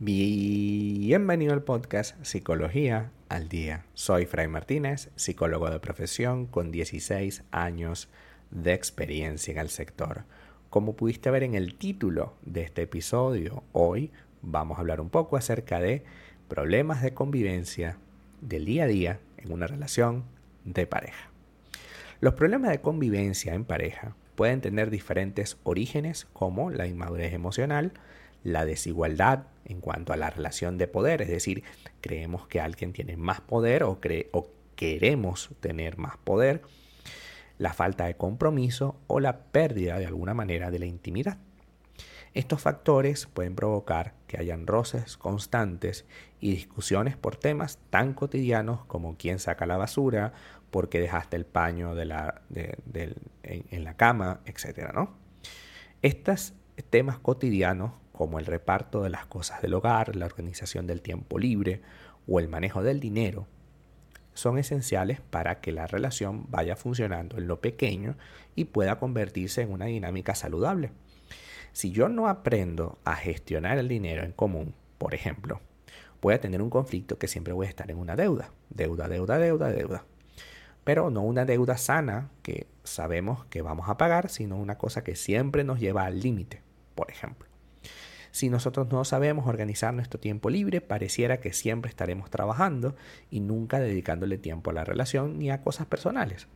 [0.00, 3.84] Bienvenido al podcast Psicología al Día.
[3.94, 8.08] Soy Fray Martínez, psicólogo de profesión con 16 años
[8.52, 10.22] de experiencia en el sector.
[10.70, 15.36] Como pudiste ver en el título de este episodio, hoy vamos a hablar un poco
[15.36, 16.04] acerca de
[16.46, 17.98] problemas de convivencia
[18.40, 20.22] del día a día en una relación
[20.64, 21.28] de pareja.
[22.20, 27.94] Los problemas de convivencia en pareja pueden tener diferentes orígenes como la inmadurez emocional,
[28.42, 31.62] la desigualdad en cuanto a la relación de poder, es decir,
[32.00, 33.98] creemos que alguien tiene más poder o,
[34.32, 36.62] o queremos tener más poder,
[37.58, 41.38] la falta de compromiso o la pérdida de alguna manera de la intimidad.
[42.34, 46.04] Estos factores pueden provocar que hayan roces constantes
[46.40, 50.32] y discusiones por temas tan cotidianos como quién saca la basura,
[50.70, 52.42] por qué dejaste el paño de la,
[53.42, 54.92] en, la cama, etc.
[54.94, 55.16] ¿no?
[56.02, 56.54] Estos
[56.90, 61.82] temas cotidianos como el reparto de las cosas del hogar, la organización del tiempo libre
[62.26, 63.46] o el manejo del dinero,
[64.34, 68.16] son esenciales para que la relación vaya funcionando en lo pequeño
[68.56, 70.90] y pueda convertirse en una dinámica saludable.
[71.72, 75.60] Si yo no aprendo a gestionar el dinero en común, por ejemplo,
[76.20, 79.38] voy a tener un conflicto que siempre voy a estar en una deuda, deuda, deuda,
[79.38, 80.04] deuda, deuda.
[80.82, 85.14] Pero no una deuda sana que sabemos que vamos a pagar, sino una cosa que
[85.14, 86.62] siempre nos lleva al límite,
[86.96, 87.47] por ejemplo.
[88.30, 92.94] Si nosotros no sabemos organizar nuestro tiempo libre, pareciera que siempre estaremos trabajando
[93.30, 96.48] y nunca dedicándole tiempo a la relación ni a cosas personales.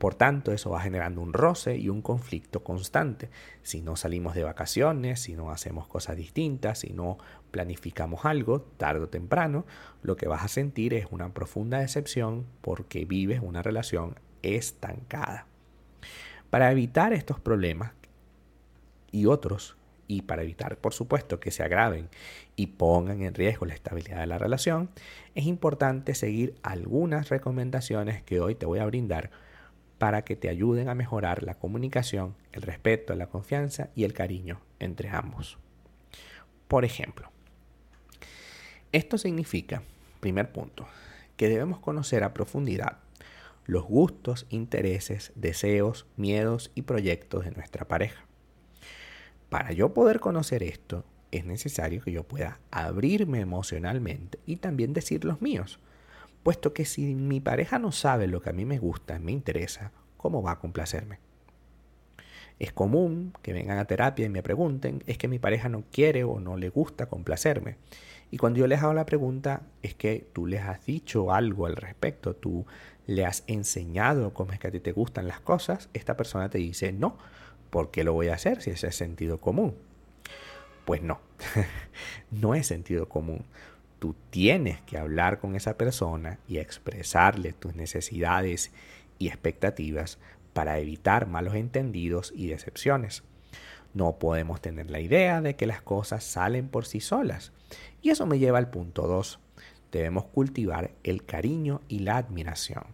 [0.00, 3.28] Por tanto, eso va generando un roce y un conflicto constante.
[3.62, 7.18] Si no salimos de vacaciones, si no hacemos cosas distintas, si no
[7.50, 9.66] planificamos algo, tarde o temprano,
[10.02, 15.46] lo que vas a sentir es una profunda decepción porque vives una relación estancada.
[16.48, 17.92] Para evitar estos problemas
[19.12, 19.76] y otros
[20.10, 22.08] y para evitar, por supuesto, que se agraven
[22.56, 24.90] y pongan en riesgo la estabilidad de la relación,
[25.36, 29.30] es importante seguir algunas recomendaciones que hoy te voy a brindar
[29.98, 34.60] para que te ayuden a mejorar la comunicación, el respeto, la confianza y el cariño
[34.80, 35.58] entre ambos.
[36.66, 37.30] Por ejemplo,
[38.90, 39.84] esto significa,
[40.18, 40.88] primer punto,
[41.36, 42.96] que debemos conocer a profundidad
[43.64, 48.26] los gustos, intereses, deseos, miedos y proyectos de nuestra pareja.
[49.50, 55.24] Para yo poder conocer esto, es necesario que yo pueda abrirme emocionalmente y también decir
[55.24, 55.80] los míos.
[56.44, 59.90] Puesto que si mi pareja no sabe lo que a mí me gusta, me interesa,
[60.16, 61.18] ¿cómo va a complacerme?
[62.60, 66.22] Es común que vengan a terapia y me pregunten, es que mi pareja no quiere
[66.22, 67.76] o no le gusta complacerme.
[68.30, 71.74] Y cuando yo les hago la pregunta, es que tú les has dicho algo al
[71.74, 72.66] respecto, tú
[73.06, 76.58] le has enseñado cómo es que a ti te gustan las cosas, esta persona te
[76.58, 77.18] dice, no,
[77.70, 79.76] ¿Por qué lo voy a hacer si ese es sentido común?
[80.84, 81.20] Pues no,
[82.30, 83.44] no es sentido común.
[83.98, 88.72] Tú tienes que hablar con esa persona y expresarle tus necesidades
[89.18, 90.18] y expectativas
[90.52, 93.22] para evitar malos entendidos y decepciones.
[93.92, 97.52] No podemos tener la idea de que las cosas salen por sí solas.
[98.02, 99.38] Y eso me lleva al punto 2.
[99.92, 102.84] Debemos cultivar el cariño y la admiración.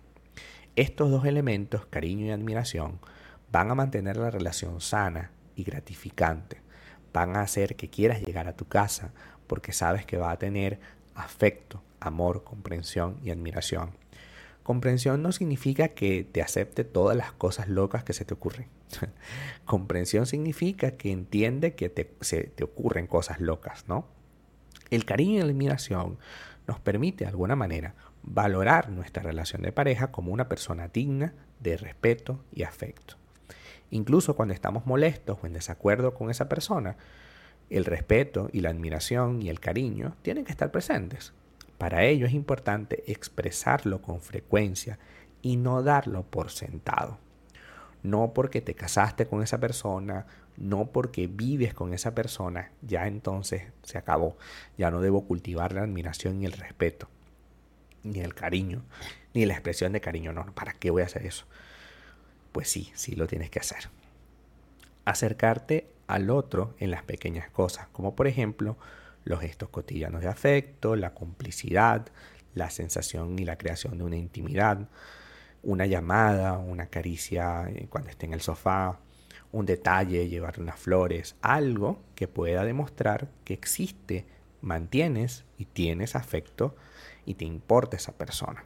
[0.74, 2.98] Estos dos elementos, cariño y admiración,
[3.50, 6.62] van a mantener la relación sana y gratificante.
[7.12, 9.12] Van a hacer que quieras llegar a tu casa
[9.46, 10.80] porque sabes que va a tener
[11.14, 13.92] afecto, amor, comprensión y admiración.
[14.62, 18.68] Comprensión no significa que te acepte todas las cosas locas que se te ocurren.
[19.64, 24.08] comprensión significa que entiende que te, se te ocurren cosas locas, ¿no?
[24.90, 26.18] El cariño y la admiración
[26.66, 31.76] nos permite de alguna manera valorar nuestra relación de pareja como una persona digna de
[31.76, 33.16] respeto y afecto.
[33.90, 36.96] Incluso cuando estamos molestos o en desacuerdo con esa persona,
[37.70, 41.32] el respeto y la admiración y el cariño tienen que estar presentes.
[41.78, 44.98] Para ello es importante expresarlo con frecuencia
[45.42, 47.18] y no darlo por sentado.
[48.02, 50.26] No porque te casaste con esa persona,
[50.56, 54.36] no porque vives con esa persona, ya entonces se acabó.
[54.78, 57.08] Ya no debo cultivar la admiración y el respeto,
[58.04, 58.82] ni el cariño,
[59.34, 60.32] ni la expresión de cariño.
[60.32, 61.46] No, ¿para qué voy a hacer eso?
[62.56, 63.90] Pues sí, sí lo tienes que hacer.
[65.04, 68.78] Acercarte al otro en las pequeñas cosas, como por ejemplo
[69.24, 72.06] los gestos cotidianos de afecto, la complicidad,
[72.54, 74.88] la sensación y la creación de una intimidad,
[75.62, 79.00] una llamada, una caricia eh, cuando esté en el sofá,
[79.52, 84.24] un detalle, llevarle unas flores, algo que pueda demostrar que existe,
[84.62, 86.74] mantienes y tienes afecto
[87.26, 88.64] y te importa esa persona.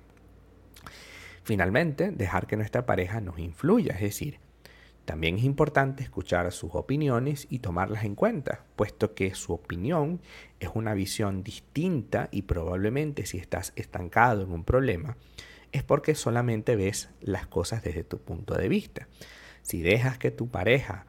[1.50, 4.38] Finalmente, dejar que nuestra pareja nos influya, es decir,
[5.04, 10.20] También es importante escuchar sus opiniones y tomarlas en cuenta, puesto que su opinión
[10.60, 15.16] es una visión distinta y probablemente si estás estancado en un problema,
[15.72, 19.08] es porque solamente ves las cosas desde tu punto de vista.
[19.62, 21.06] Si dejas que tu pareja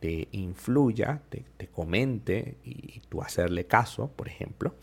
[0.00, 4.76] te influya, te, comente y, tú hacerle caso, por ejemplo,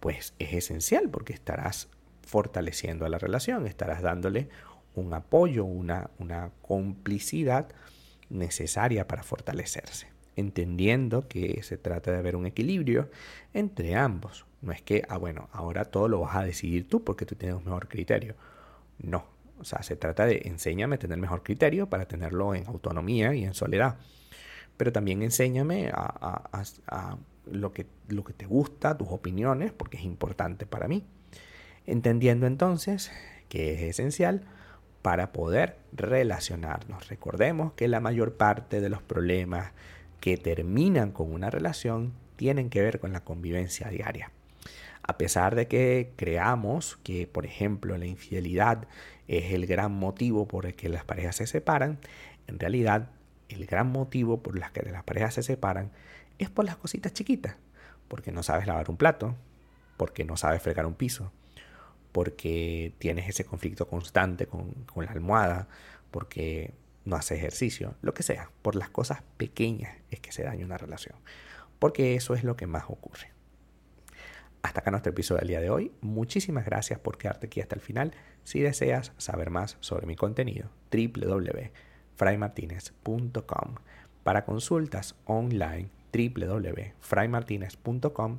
[0.00, 1.88] pues es esencial porque estarás
[2.26, 4.48] fortaleciendo a la relación, estarás dándole
[4.94, 7.68] un apoyo, una, una complicidad
[8.30, 13.10] necesaria para fortalecerse, entendiendo que se trata de haber un equilibrio
[13.52, 14.46] entre ambos.
[14.62, 17.56] No es que, ah, bueno, ahora todo lo vas a decidir tú porque tú tienes
[17.56, 18.34] un mejor criterio.
[18.98, 19.26] No,
[19.58, 23.44] o sea, se trata de enséñame a tener mejor criterio para tenerlo en autonomía y
[23.44, 23.96] en soledad.
[24.76, 26.64] Pero también enséñame a,
[27.46, 31.04] lo, que, lo que te gusta, tus opiniones, porque es importante para mí.
[31.86, 33.12] Entendiendo entonces
[33.48, 34.42] que es esencial
[35.02, 37.08] para poder relacionarnos.
[37.08, 39.72] Recordemos que la mayor parte de los problemas
[40.20, 44.30] que terminan con una relación tienen que ver con la convivencia diaria.
[45.02, 48.88] A pesar de que creamos que, por ejemplo, la infidelidad
[49.28, 51.98] es el gran motivo por el que las parejas se separan,
[52.46, 53.10] en realidad
[53.50, 55.90] el gran motivo por el que las parejas se separan
[56.38, 57.56] es por las cositas chiquitas,
[58.08, 59.34] porque no sabes lavar un plato,
[59.98, 61.30] porque no sabes fregar un piso,
[62.14, 65.66] porque tienes ese conflicto constante con, con la almohada,
[66.12, 66.72] porque
[67.04, 70.78] no haces ejercicio, lo que sea, por las cosas pequeñas es que se daña una
[70.78, 71.16] relación,
[71.80, 73.32] porque eso es lo que más ocurre.
[74.62, 75.90] Hasta acá nuestro episodio del día de hoy.
[76.02, 78.12] Muchísimas gracias por quedarte aquí hasta el final.
[78.44, 83.74] Si deseas saber más sobre mi contenido, www.fraymartinez.com.
[84.22, 88.38] Para consultas online, www.fraymartinez.com